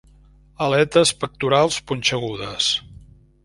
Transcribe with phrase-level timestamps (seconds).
[0.67, 2.75] Aletes pectorals punxegudes.